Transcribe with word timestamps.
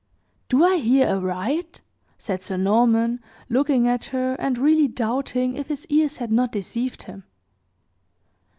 "Do 0.49 0.63
I 0.65 0.77
hear 0.77 1.05
aright?" 1.09 1.79
said 2.17 2.41
Sir 2.41 2.57
Norman, 2.57 3.19
looking 3.49 3.87
at 3.87 4.05
her, 4.05 4.33
and 4.39 4.57
really 4.57 4.87
doubting 4.87 5.53
if 5.55 5.67
his 5.67 5.85
ears 5.89 6.17
had 6.17 6.31
not 6.31 6.51
deceived 6.51 7.03
him. 7.03 7.23